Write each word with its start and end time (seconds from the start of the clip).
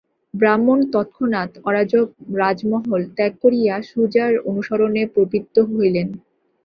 ব্রাহ্মণ 0.33 0.79
তৎক্ষণাৎ 0.93 1.51
অরাজক 1.67 2.07
রাজমহল 2.39 3.01
ত্যাগ 3.15 3.31
করিয়া 3.43 3.73
সুজার 3.89 4.33
অনুসরণে 4.49 5.01
প্রবৃত্ত 5.13 5.55
হইলেন। 5.71 6.07